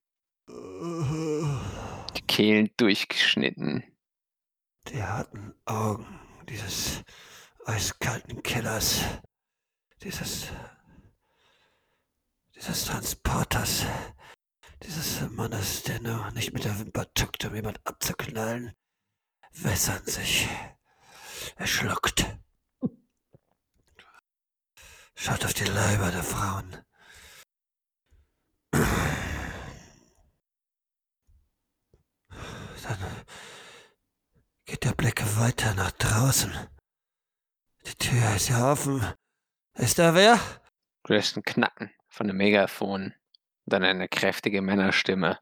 [0.49, 3.83] die Kehlen durchgeschnitten.
[4.89, 6.07] Die harten Augen
[6.49, 7.03] dieses
[7.67, 9.05] eiskalten Killers,
[10.03, 10.47] dieses,
[12.55, 13.85] dieses Transporters,
[14.83, 18.73] dieses Mannes, der nur nicht mit der Wimper zuckt, um jemand abzuknallen,
[19.51, 20.49] wässern sich.
[21.57, 22.27] Er schluckt.
[25.23, 26.77] Schaut auf die Leiber der Frauen.
[32.83, 33.25] Dann
[34.65, 36.53] geht der Blick weiter nach draußen.
[37.87, 39.05] Die Tür ist ja offen.
[39.75, 40.41] Ist da wer?
[41.05, 43.15] Du hörst ein Knacken von einem Megafon
[43.67, 45.39] dann eine kräftige Männerstimme.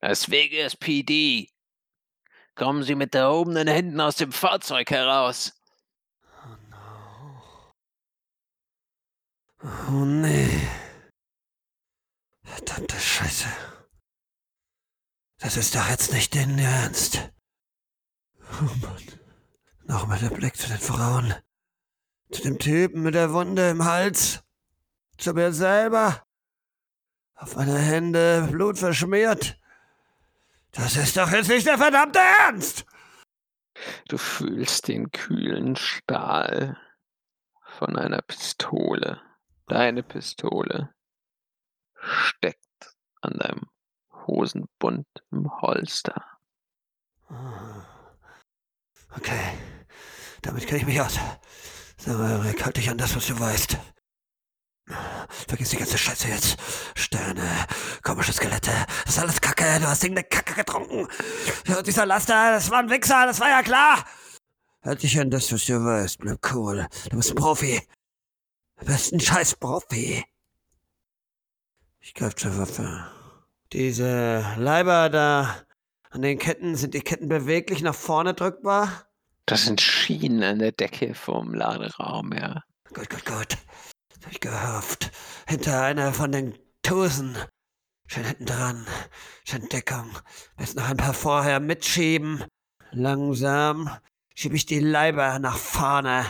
[0.00, 1.48] Das Vegas PD.
[2.54, 5.52] Kommen Sie mit erhobenen Händen aus dem Fahrzeug heraus.
[6.44, 7.72] Oh no.
[9.64, 10.68] Oh nee.
[12.42, 13.48] Verdammte Scheiße.
[15.38, 17.30] Das ist doch jetzt nicht dein Ernst.
[18.60, 19.02] Oh Mann.
[19.84, 21.34] Nochmal der Blick zu den Frauen.
[22.32, 24.42] Zu dem Typen mit der Wunde im Hals.
[25.18, 26.26] Zu mir selber.
[27.34, 29.60] Auf meine Hände, Blut verschmiert.
[30.72, 32.86] Das ist doch jetzt nicht der verdammte Ernst!
[34.08, 36.78] Du fühlst den kühlen Stahl
[37.78, 39.20] von einer Pistole.
[39.66, 40.94] Deine Pistole
[41.94, 43.70] steckt an deinem
[44.26, 46.24] Hosenbund im Holster.
[49.16, 49.58] Okay,
[50.42, 51.18] damit kenne ich mich aus.
[51.96, 53.78] Sag mal, Rick, halt dich an das, was du weißt.
[55.48, 56.58] Vergiss die ganze Scheiße jetzt.
[56.94, 57.48] Sterne,
[58.02, 58.72] komische Skelette,
[59.04, 61.08] das ist alles Kacke, du hast irgendeine Kacke getrunken.
[61.66, 64.04] Ja, dieser Laster, das war ein Wichser, das war ja klar.
[64.82, 66.86] Halt dich an das, was du weißt, bleib cool.
[67.10, 67.80] Du bist ein Profi.
[68.82, 70.24] Du bist ein scheiß Profi.
[72.00, 73.06] Ich greif zur Waffe.
[73.72, 75.62] Diese Leiber da
[76.10, 79.06] an den Ketten, sind die Ketten beweglich nach vorne drückbar?
[79.46, 82.64] Das sind Schienen an der Decke vom Laderaum, ja.
[82.92, 83.56] Gut, gut, gut.
[84.08, 85.12] Das hab ich gehofft.
[85.46, 87.38] Hinter einer von den Tusen.
[88.08, 88.84] Schön hinten dran.
[89.44, 90.10] Schön Deckung.
[90.58, 92.44] Jetzt noch ein paar vorher mitschieben.
[92.90, 93.88] Langsam
[94.34, 96.26] schieb ich die Leiber nach vorne.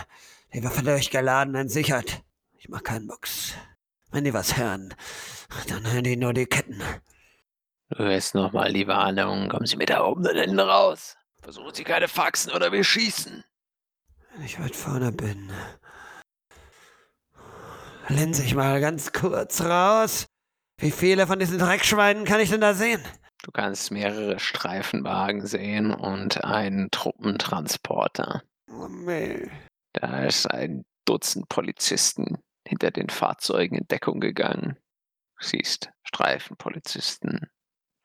[0.53, 2.23] Die Waffe durchgeladen, entsichert.
[2.63, 3.55] Ich mach keinen Mucks.
[4.11, 4.95] Wenn die was hören,
[5.67, 6.81] dann hören die nur die Ketten.
[7.89, 9.49] Du hörst nochmal die Warnung.
[9.49, 11.17] Kommen Sie mit erhobenen Händen raus.
[11.41, 13.43] Versuchen Sie keine Faxen oder wir schießen.
[14.31, 15.51] Wenn ich weit vorne bin,
[18.07, 20.27] linse ich mal ganz kurz raus.
[20.77, 23.03] Wie viele von diesen Dreckschweinen kann ich denn da sehen?
[23.41, 28.41] Du kannst mehrere Streifenwagen sehen und einen Truppentransporter.
[28.71, 29.51] Oh, nee.
[29.91, 32.37] Da ist ein Dutzend Polizisten
[32.73, 34.79] hinter den Fahrzeugen in Deckung gegangen.
[35.39, 37.51] Du siehst Streifenpolizisten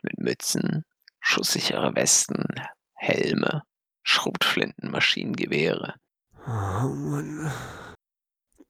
[0.03, 0.85] mit Mützen,
[1.21, 2.45] schusssichere Westen,
[2.95, 3.63] Helme,
[4.03, 5.95] Schrotflinten, Maschinengewehre.
[6.47, 7.51] Oh Mann.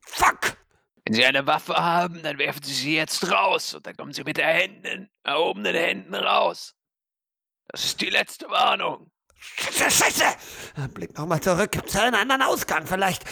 [0.03, 0.57] Fuck!
[1.05, 4.23] Wenn Sie eine Waffe haben, dann werfen Sie sie jetzt raus und dann kommen Sie
[4.23, 6.77] mit der Händen, erhobenen Händen raus.
[7.67, 9.11] Das ist die letzte Warnung.
[9.38, 10.24] Scheiße!
[10.94, 11.72] Blick nochmal zurück.
[11.72, 12.87] Gibt's da einen anderen Ausgang?
[12.87, 13.24] Vielleicht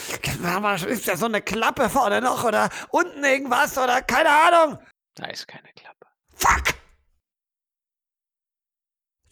[0.86, 4.78] ist da so eine Klappe vorne noch oder unten irgendwas oder keine Ahnung.
[5.14, 6.06] Da ist keine Klappe.
[6.34, 6.74] Fuck!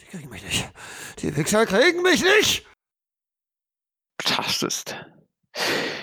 [0.00, 0.70] Die kriegen mich nicht.
[1.20, 2.66] Die Wichser kriegen mich nicht!
[4.18, 4.96] Du tastest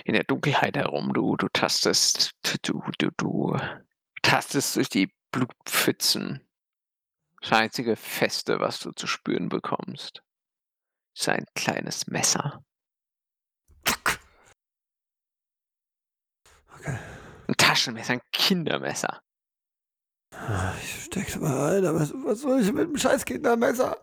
[0.06, 1.14] in der Dunkelheit herum.
[1.14, 2.32] Du, du tastest,
[2.64, 3.58] du, du, du
[4.22, 6.46] tastest durch die Blutpfützen.
[7.42, 10.22] Das einzige Feste, was du zu spüren bekommst,
[11.16, 12.64] ist ein kleines Messer.
[16.74, 16.98] Okay.
[17.48, 19.22] Ein Taschenmesser, ein Kindermesser.
[20.34, 23.98] Ah, Ich steck's mal ein, aber was, soll ich mit dem scheiß Kindermesser?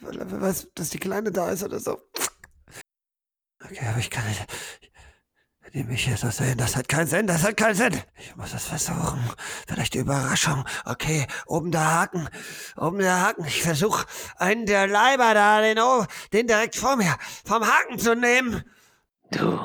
[0.00, 2.00] Weil er weiß, dass die Kleine da ist oder so.
[3.62, 4.44] Okay, aber ich kann nicht.
[5.72, 8.00] Die mich hier so sehen, das hat keinen Sinn, das hat keinen Sinn.
[8.16, 9.28] Ich muss es versuchen.
[9.66, 10.64] Vielleicht Überraschung.
[10.84, 12.28] Okay, oben der Haken.
[12.76, 13.44] Oben der Haken.
[13.44, 18.14] Ich versuche einen der Leiber da, den, o- den direkt vor mir, vom Haken zu
[18.14, 18.62] nehmen.
[19.32, 19.58] Du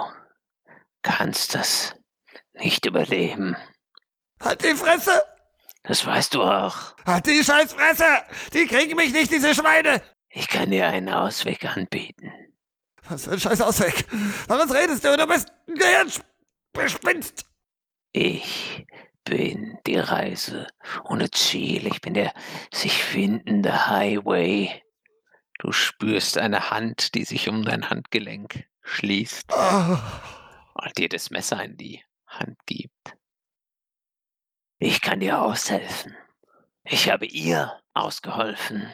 [1.04, 1.94] kannst das
[2.54, 3.56] nicht überleben.
[4.42, 5.24] Halt die Fresse!
[5.84, 6.96] Das weißt du auch.
[7.06, 8.06] Halt die scheiß Fresse!
[8.54, 10.02] Die kriegen mich nicht, diese Schweine!
[10.30, 12.32] Ich kann dir einen Ausweg anbieten.
[13.10, 14.06] Was für ein scheiß Ausweg.
[14.48, 15.18] Was redest du?
[15.18, 17.46] Du bist ein Gehirnspinst.
[18.12, 18.86] Ich
[19.26, 20.68] bin die Reise
[21.06, 21.88] ohne Ziel.
[21.88, 22.34] Ich bin der
[22.74, 24.82] sich findende Highway.
[25.60, 29.98] Du spürst eine Hand, die sich um dein Handgelenk schließt Oh,
[30.76, 33.16] und dir das Messer in die Hand gibt.
[34.78, 36.16] Ich kann dir aushelfen.
[36.84, 38.90] Ich habe ihr ausgeholfen.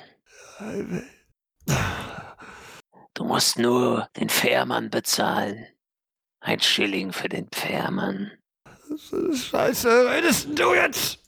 [3.15, 5.65] Du musst nur den Fährmann bezahlen.
[6.41, 8.31] Ein Schilling für den Fährmann.
[9.33, 11.19] Scheiße, redest du jetzt?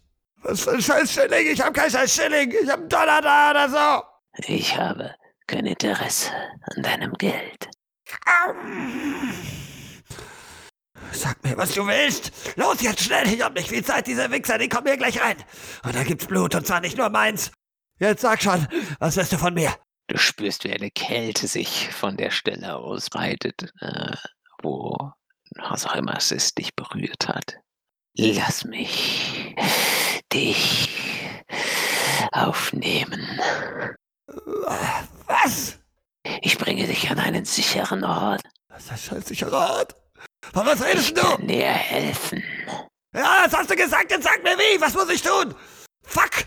[0.43, 1.47] Was für ein scheiß Schilling?
[1.47, 2.51] Ich hab kein scheiß Schilling.
[2.51, 4.03] Ich hab einen Dollar da oder so.
[4.53, 5.15] Ich habe
[5.47, 6.31] kein Interesse
[6.75, 7.69] an deinem Geld.
[11.13, 12.31] Sag mir, was du willst.
[12.57, 13.27] Los jetzt schnell.
[13.33, 14.07] Ich hab nicht viel Zeit.
[14.07, 15.37] Diese Wichser, die kommen hier gleich rein.
[15.83, 17.51] Und da gibt's Blut und zwar nicht nur meins.
[17.97, 18.67] Jetzt sag schon,
[18.99, 19.73] was willst du von mir?
[20.07, 24.15] Du spürst, wie eine Kälte sich von der Stelle ausbreitet, äh,
[24.61, 25.11] wo
[25.55, 27.57] was auch immer es ist, dich berührt hat.
[28.15, 29.55] Lass mich
[30.33, 30.89] dich
[32.31, 33.39] aufnehmen.
[35.27, 35.79] Was?
[36.41, 38.41] Ich bringe dich an einen sicheren Ort.
[38.69, 39.95] Das ist ein scheiß sicherer Ort.
[40.53, 41.21] Von was redest Ich du?
[41.21, 42.43] kann dir helfen.
[43.13, 44.79] Ja, das hast du gesagt, jetzt sag mir wie.
[44.81, 45.53] Was muss ich tun?
[46.03, 46.45] Fuck!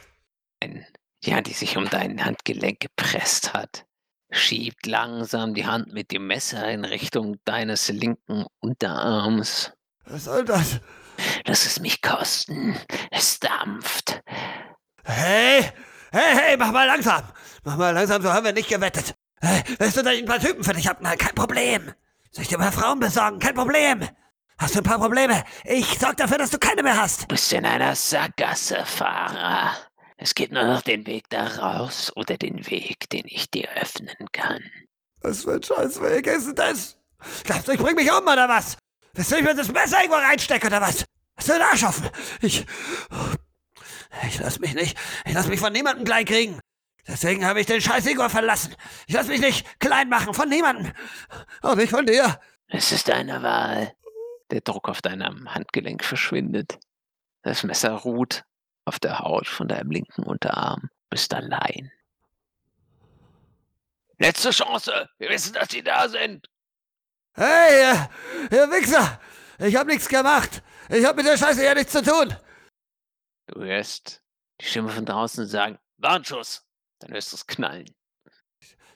[0.63, 0.85] Die
[1.29, 3.85] Hand, die sich um dein Handgelenk gepresst hat,
[4.31, 9.73] schiebt langsam die Hand mit dem Messer in Richtung deines linken Unterarms.
[10.07, 10.81] Was soll das?
[11.45, 12.77] Lass es mich kosten.
[13.11, 14.23] Es dampft.
[15.05, 15.71] Hey!
[16.13, 17.23] Hey, hey, mach mal langsam!
[17.65, 19.15] Mach mal langsam, so haben wir nicht gewettet.
[19.41, 21.01] Hey, weißt du, dass ich ein paar Typen für dich hab?
[21.01, 21.93] Na, kein Problem.
[22.33, 23.39] Soll ich dir mal Frauen besorgen?
[23.39, 24.09] Kein Problem.
[24.59, 25.43] Hast du ein paar Probleme?
[25.65, 27.23] Ich sorg dafür, dass du keine mehr hast.
[27.23, 29.75] Du bist in einer Sackgasse, Fahrer.
[30.23, 34.29] Es gibt nur noch den Weg da raus oder den Weg, den ich dir öffnen
[34.33, 34.63] kann.
[35.23, 36.99] Was für ein Scheißweg ist denn das?
[37.45, 38.77] Glaubst du, ich bring mich um, oder was?
[39.15, 41.07] Willst du ich mir das Messer irgendwo reinstecken, oder was?
[41.37, 42.11] Hast du den Arsch offen?
[42.43, 42.67] Ich...
[44.29, 44.99] Ich lass mich nicht...
[45.25, 46.61] Ich lass mich von niemandem klein kriegen.
[47.09, 48.77] Deswegen habe ich den scheiß Igor verlassen.
[49.07, 50.93] Ich lass mich nicht klein machen von niemandem.
[51.63, 52.39] Auch nicht von dir.
[52.67, 53.95] Es ist deine Wahl.
[54.51, 56.79] Der Druck auf deinem Handgelenk verschwindet.
[57.43, 58.45] Das Messer ruht
[58.85, 60.83] auf der Haut von deinem linken Unterarm.
[60.83, 61.91] Du bist allein.
[64.19, 65.09] Letzte Chance.
[65.19, 66.49] Wir wissen, dass sie da sind.
[67.35, 68.11] Hey, ihr,
[68.51, 69.21] ihr Wichser!
[69.59, 70.63] Ich hab nichts gemacht.
[70.89, 72.35] Ich hab mit der Scheiße ja nichts zu tun.
[73.47, 74.23] Du hörst
[74.61, 76.67] die Stimme von draußen sagen, Warnschuss.
[77.01, 77.91] Dann hörst du es knallen.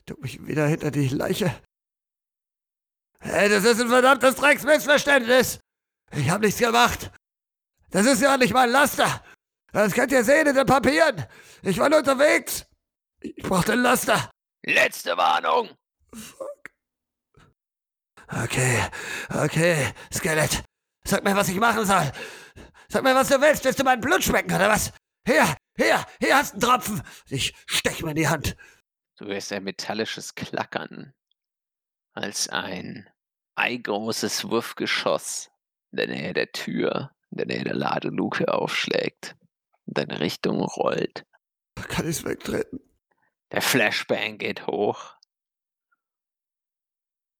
[0.06, 1.54] Du mich wieder hinter die Leiche.
[3.20, 5.60] Hey, das ist ein verdammtes Drecksmissverständnis.
[6.12, 7.10] Ich hab nichts gemacht.
[7.90, 9.24] Das ist ja nicht mein Laster.
[9.74, 11.26] Das könnt ihr sehen in den Papieren.
[11.62, 12.64] Ich war nur unterwegs.
[13.20, 14.30] Ich brauchte ein Laster.
[14.62, 15.68] Letzte Warnung.
[18.28, 18.84] Okay,
[19.30, 20.62] okay, Skelett.
[21.02, 22.12] Sag mir, was ich machen soll.
[22.88, 23.64] Sag mir, was du willst.
[23.64, 24.92] Willst du mein Blut schmecken, oder was?
[25.26, 27.02] Hier, hier, hier hast du einen Tropfen.
[27.28, 28.56] Ich stech mir in die Hand.
[29.16, 31.14] Du hörst ein metallisches Klackern,
[32.12, 33.10] als ein
[33.56, 35.50] eigroßes Wurfgeschoss
[35.90, 39.34] in der Nähe der Tür, in der Nähe der Ladeluke aufschlägt
[39.86, 41.24] und deine Richtung rollt.
[41.88, 42.80] Kann ich's wegtreten?
[43.52, 45.14] Der Flashbang geht hoch.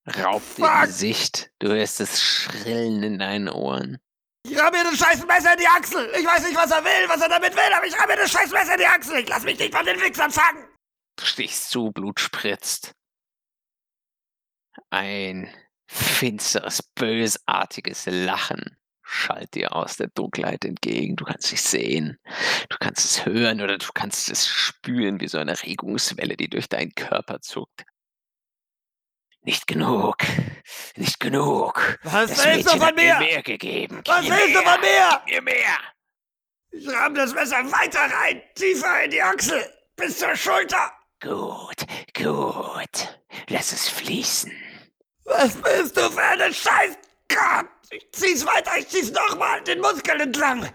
[0.07, 1.51] Raubt dir die Sicht.
[1.59, 3.99] Du hörst es schrillen in deinen Ohren.
[4.47, 6.13] Ich ramm mir das scheiß Messer in die Achsel.
[6.19, 8.31] Ich weiß nicht, was er will, was er damit will, aber ich ramm mir das
[8.31, 9.19] scheiß Messer in die Achsel.
[9.21, 10.69] Ich lass mich nicht von den Wichsern fangen.
[11.17, 12.93] Du stichst zu, Blut spritzt.
[14.91, 15.49] Ein
[15.87, 21.17] finsteres, bösartiges Lachen schallt dir aus der Dunkelheit entgegen.
[21.17, 22.19] Du kannst es sehen,
[22.69, 26.69] du kannst es hören oder du kannst es spüren wie so eine Regungswelle, die durch
[26.69, 27.85] deinen Körper zuckt.
[29.43, 30.17] Nicht genug,
[30.97, 31.99] nicht genug.
[32.03, 33.19] Was Das willst du von hat mir?
[33.19, 34.01] mehr gegeben.
[34.03, 35.23] Gib Was mir willst du von mir?
[35.27, 35.79] Gib mir mehr.
[36.71, 39.63] Ich ramm das Messer weiter rein, tiefer in die Achsel,
[39.97, 40.91] bis zur Schulter.
[41.21, 41.85] Gut,
[42.17, 43.21] gut.
[43.49, 44.53] Lass es fließen.
[45.25, 46.97] Was bist du für eine Scheiß...
[47.91, 50.73] Ich zieh's weiter, ich zieh's nochmal den Muskel entlang.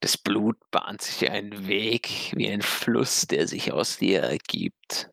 [0.00, 5.10] Das Blut bahnt sich einen Weg wie ein Fluss, der sich aus dir ergibt.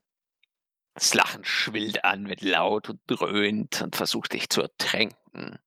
[0.96, 5.58] Das Lachen schwillt an, wird laut und dröhnt und versucht dich zu ertränken.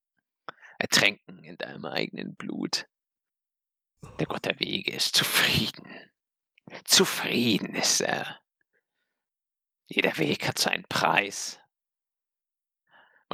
[0.78, 2.86] Ertränken in deinem eigenen Blut.
[4.18, 5.88] Der Gott der Wege ist zufrieden.
[6.84, 8.40] Zufrieden ist er.
[9.86, 11.58] Jeder Weg hat seinen Preis.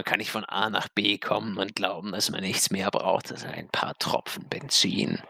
[0.01, 3.31] Man kann nicht von A nach B kommen und glauben, dass man nichts mehr braucht
[3.31, 5.21] als ein paar Tropfen Benzin.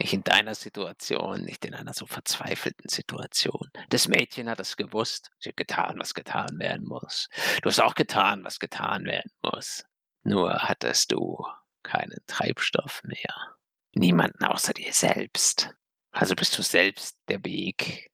[0.00, 3.70] Nicht in deiner Situation, nicht in einer so verzweifelten Situation.
[3.90, 5.30] Das Mädchen hat es gewusst.
[5.38, 7.28] Sie hat getan, was getan werden muss.
[7.62, 9.84] Du hast auch getan, was getan werden muss.
[10.24, 11.40] Nur hattest du
[11.84, 13.54] keinen Treibstoff mehr.
[13.92, 15.70] Niemanden außer dir selbst.
[16.10, 18.10] Also bist du selbst der Weg.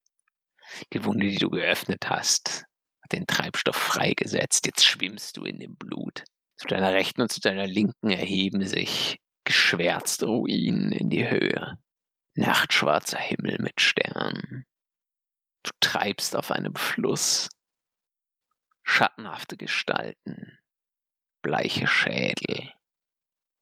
[0.93, 2.68] Die Wunde, die du geöffnet hast,
[3.13, 4.67] den Treibstoff freigesetzt.
[4.67, 6.25] Jetzt schwimmst du in dem Blut.
[6.57, 11.79] Zu deiner rechten und zu deiner linken erheben sich geschwärzte Ruinen in die Höhe.
[12.35, 14.67] Nachtschwarzer Himmel mit Sternen.
[15.63, 17.49] Du treibst auf einem Fluss.
[18.83, 20.59] Schattenhafte Gestalten.
[21.43, 22.73] Bleiche Schädel.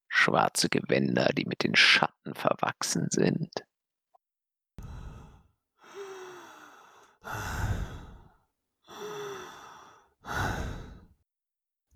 [0.09, 3.51] Schwarze Gewänder, die mit den Schatten verwachsen sind.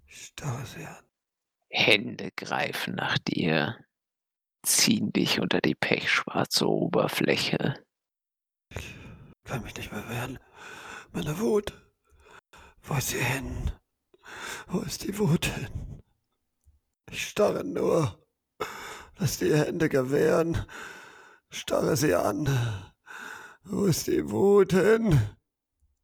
[0.07, 1.05] Ich starre sie an.
[1.69, 3.77] Hände greifen nach dir,
[4.63, 7.75] ziehen dich unter die pechschwarze Oberfläche.
[9.45, 10.39] Kann mich nicht mehr wehren.
[11.13, 11.73] Meine Wut.
[12.83, 13.71] Wo ist sie hin?
[14.67, 16.03] Wo ist die Wut hin?
[17.11, 18.25] Ich starre nur.
[19.19, 20.65] Lass die Hände gewähren.
[21.51, 22.49] Starre sie an.
[23.65, 25.19] Wo ist die Wut hin?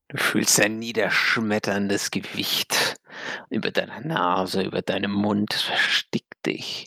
[0.08, 2.96] Du fühlst ein niederschmetterndes Gewicht
[3.50, 5.52] über deiner Nase, über deinem Mund.
[5.54, 6.86] Es erstickt dich.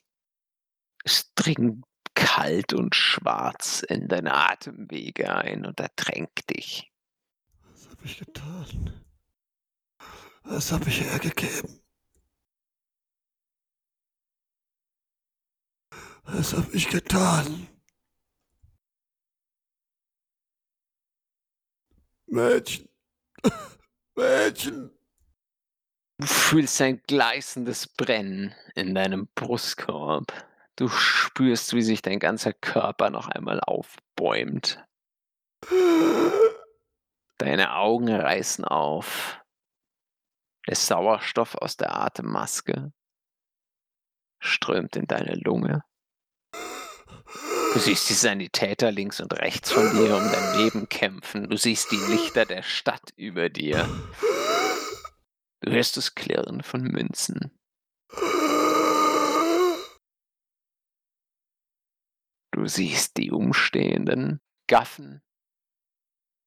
[1.03, 6.91] Es dringt kalt und schwarz in deine Atemwege ein und ertränkt dich.
[7.63, 9.05] Was habe ich getan?
[10.43, 11.81] Was habe ich hergegeben?
[16.23, 17.67] Was habe ich getan?
[22.27, 22.88] Mädchen,
[24.15, 24.91] Mädchen,
[26.19, 30.33] Du fühlst ein gleißendes Brennen in deinem Brustkorb.
[30.75, 34.83] Du spürst, wie sich dein ganzer Körper noch einmal aufbäumt.
[37.37, 39.39] Deine Augen reißen auf.
[40.67, 42.91] Der Sauerstoff aus der Atemmaske
[44.39, 45.85] strömt in deine Lunge.
[47.73, 51.49] Du siehst die Sanitäter links und rechts von dir um dein Leben kämpfen.
[51.49, 53.87] Du siehst die Lichter der Stadt über dir.
[55.61, 57.51] Du hörst das Klirren von Münzen.
[62.51, 65.21] Du siehst die Umstehenden gaffen.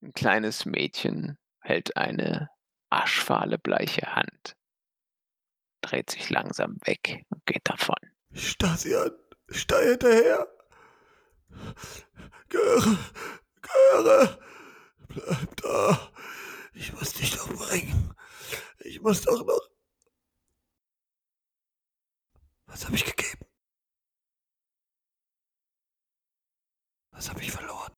[0.02, 2.50] Ein kleines Mädchen hält eine
[2.90, 4.56] aschfahle bleiche Hand,
[5.82, 7.96] dreht sich langsam weg und geht davon.
[8.30, 9.12] Ich starr sie an,
[9.48, 10.48] starr hinterher.
[12.48, 12.98] Göre,
[13.60, 14.38] Göre,
[15.08, 16.12] bleib da.
[16.74, 18.14] Ich muss dich doch bringen.
[18.80, 19.70] Ich muss doch noch.
[22.66, 23.46] Was habe ich gegeben?
[27.10, 27.92] Was habe ich verloren?